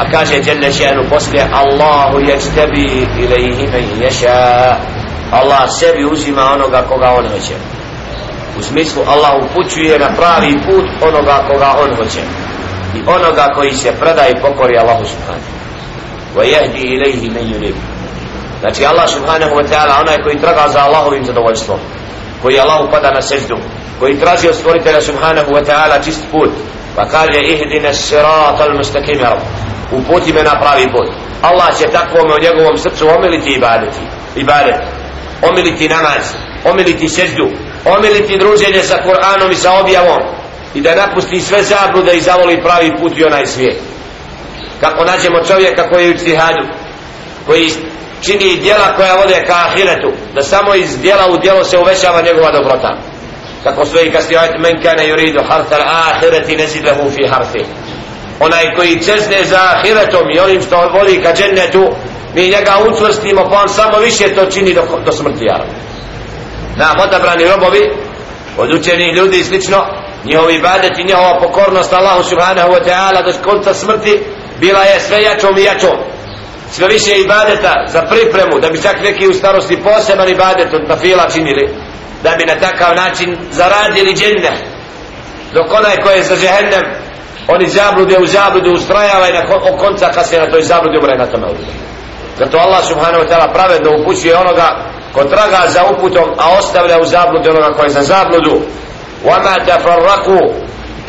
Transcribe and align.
a 0.00 0.10
kaže 0.12 0.34
Jelle 0.46 0.70
še'nu 0.72 1.02
poslije 1.10 1.44
Allahu 1.52 2.16
ječtebi 2.28 3.06
ilaihi 3.22 3.68
men 3.72 4.02
ješa 4.02 4.76
Allah 5.32 5.64
sebi 5.78 6.04
uzima 6.12 6.42
onoga 6.54 6.82
koga 6.88 7.10
on 7.18 7.28
hoće. 7.28 7.54
U 8.58 8.62
smislu 8.62 9.02
Allah 9.06 9.32
upućuje 9.44 9.98
na 9.98 10.08
pravi 10.16 10.52
put 10.66 10.86
onoga 11.08 11.44
koga 11.48 11.74
on 11.82 11.96
hoće. 11.96 12.20
I 12.96 13.00
onoga 13.06 13.52
koji 13.54 13.72
se 13.72 13.92
preda 14.00 14.28
i 14.28 14.40
pokori 14.42 14.78
Allahu 14.78 15.06
subhanahu 15.06 15.60
wa 16.36 16.42
jehdi 16.42 16.80
ilaihi 16.94 17.30
men 17.30 17.44
yunib 17.44 17.74
znači 18.60 18.84
Allah 18.84 19.08
subhanahu 19.08 19.54
wa 19.54 19.64
ta'ala 19.70 20.00
onaj 20.00 20.22
koji 20.22 20.38
traga 20.38 20.68
za 20.68 20.80
Allahovim 20.80 21.24
zadovoljstvom 21.24 21.78
koji 22.42 22.60
Allah 22.60 22.80
upada 22.88 23.10
na 23.10 23.22
seždu 23.22 23.56
koji 24.00 24.20
traži 24.20 24.48
od 24.48 24.54
stvoritelja 24.54 25.00
subhanahu 25.00 25.50
wa 25.50 25.64
ta'ala 25.64 26.04
čist 26.04 26.24
put 26.32 26.50
pa 26.96 27.04
kaže 27.08 27.40
ihdina 27.40 27.92
sirata 27.92 28.64
al 28.64 28.74
mustaqim 28.78 29.20
rab. 29.20 29.38
Uputi 29.92 30.32
me 30.32 30.42
na 30.42 30.60
pravi 30.60 30.86
put. 30.92 31.08
Allah 31.42 31.78
će 31.78 31.86
takvom 31.92 32.30
u 32.30 32.42
njegovom 32.42 32.78
srcu 32.78 33.08
omiliti 33.16 33.50
ibadeti 33.50 33.98
ibadet. 34.36 34.80
Omiliti 35.42 35.88
namaz. 35.88 36.24
Omiliti 36.64 37.08
seždu. 37.08 37.48
Omiliti 37.84 38.38
druženje 38.38 38.82
sa 38.82 38.96
Kur'anom 39.04 39.52
i 39.52 39.54
sa 39.54 39.72
objavom. 39.80 40.22
I 40.74 40.80
da 40.80 40.94
napusti 40.94 41.40
sve 41.40 41.62
zablude 41.62 42.16
i 42.16 42.20
zavoli 42.20 42.62
pravi 42.62 42.96
put 43.00 43.18
i 43.18 43.24
onaj 43.24 43.46
svijet. 43.46 43.76
Kako 44.80 45.04
nađemo 45.04 45.44
čovjeka 45.48 45.88
koji 45.90 46.04
je 46.04 46.14
u 46.14 46.18
cihadu 46.18 46.66
koji 47.46 47.70
čini 48.22 48.56
djela 48.56 48.96
koja 48.96 49.16
vode 49.16 49.44
ka 49.46 49.54
ahiretu 49.66 50.12
da 50.34 50.42
samo 50.42 50.74
iz 50.74 50.98
djela 50.98 51.26
u 51.30 51.38
djelo 51.38 51.64
se 51.64 51.78
uvećava 51.78 52.22
njegova 52.22 52.50
dobrota 52.50 52.96
kako 53.64 53.86
svoji 53.86 54.12
kasni 54.12 54.36
ajit 54.36 54.52
men 54.58 54.82
kane 54.82 55.08
yuridu 55.08 55.42
harta 55.48 55.76
ahireti 56.08 56.56
nezidehu 56.56 57.10
fi 57.10 57.26
harfi 57.26 57.64
onaj 58.40 58.74
koji 58.76 59.00
cezne 59.00 59.44
za 59.44 59.58
ahiretom 59.74 60.30
i 60.30 60.40
onim 60.40 60.62
što 60.62 60.88
voli 60.88 61.22
ka 61.22 61.32
džennetu 61.32 61.88
mi 62.34 62.42
njega 62.42 62.72
učvrstimo 62.90 63.44
pa 63.50 63.60
on 63.62 63.68
samo 63.68 63.98
više 63.98 64.34
to 64.34 64.46
čini 64.46 64.74
do, 64.74 64.82
do 65.04 65.12
smrti 65.12 65.44
jarom 65.44 65.68
nam 66.76 67.00
odabrani 67.00 67.44
robovi 67.44 67.90
od 68.58 68.74
učenih 68.74 69.16
ljudi 69.16 69.38
i 69.38 69.44
slično 69.44 69.86
njihovi 70.24 70.54
ibadet 70.54 70.98
i 70.98 71.04
njihova 71.04 71.38
pokornost 71.40 71.92
Allahu 71.92 72.22
subhanahu 72.22 72.72
wa 72.72 72.84
ta'ala 72.84 73.24
do 73.24 73.32
konca 73.44 73.74
smrti 73.74 74.20
bila 74.60 74.82
je 74.82 75.00
sve 75.00 75.22
jačom 75.22 75.58
i 75.58 75.62
jačom. 75.62 75.96
Sve 76.72 76.88
više 76.88 77.20
ibadeta 77.20 77.84
za 77.88 78.02
pripremu 78.02 78.60
da 78.60 78.68
bi 78.68 78.82
čak 78.82 78.96
neki 79.02 79.28
u 79.28 79.34
starosti 79.34 79.82
poseban 79.82 80.28
ibadet 80.28 80.74
od 80.74 80.88
nafila 80.88 81.28
činili 81.32 81.74
da 82.23 82.35
bi 82.37 82.45
na 82.45 82.55
takav 82.55 82.95
način 82.95 83.37
zaradili 83.51 84.13
dženne 84.15 84.51
dok 85.53 85.73
onaj 85.73 85.97
koji 86.03 86.17
je 86.17 86.23
za 86.23 86.35
žehennem 86.35 86.83
oni 87.47 87.67
zablude 87.67 88.17
u 88.17 88.25
zablude 88.25 88.69
ustrajava 88.69 89.29
i 89.29 89.33
na 89.33 89.45
konca 89.77 90.11
kad 90.11 90.27
se 90.27 90.39
na 90.39 90.51
toj 90.51 90.61
zabludi 90.61 90.97
umre 90.97 91.17
na 91.17 91.25
tome 91.25 91.45
odlude 91.45 91.71
zato 92.39 92.57
Allah 92.57 92.85
subhanahu 92.85 93.23
wa 93.23 93.29
ta'ala 93.29 93.53
pravedno 93.53 93.91
upućuje 94.01 94.37
onoga 94.37 94.67
ko 95.13 95.23
traga 95.23 95.61
za 95.67 95.83
uputom 95.97 96.29
a 96.37 96.57
ostavlja 96.59 96.99
u 96.99 97.03
zabludi 97.03 97.49
onoga 97.49 97.73
koji 97.73 97.85
je 97.85 97.89
za 97.89 98.01
zabludu 98.01 98.61
وما 99.25 99.57
تفرقوا 99.57 100.53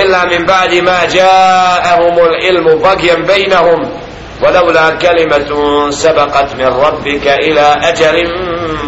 إلا 0.00 0.24
من 0.24 0.44
بعد 0.44 0.74
ما 0.74 1.04
جاءهم 1.04 2.18
العلم 2.18 2.78
بغيا 2.78 3.14
بينهم 3.14 3.90
ولولا 4.42 4.90
كلمة 4.90 5.50
سبقت 5.90 6.54
من 6.54 6.66
ربك 6.66 7.26
إلى 7.26 7.76
أجل 7.82 8.16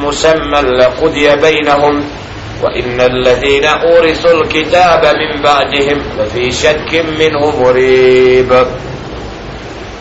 مسمى 0.03 0.59
لقضي 0.61 1.35
بينهم 1.35 2.03
وإن 2.63 3.01
الذين 3.01 3.65
أورثوا 3.65 4.31
الكتاب 4.31 5.05
من 5.05 5.41
بعدهم 5.41 6.01
لفي 6.19 6.51
شك 6.51 7.05
منه 7.19 7.61
مريب. 7.61 8.65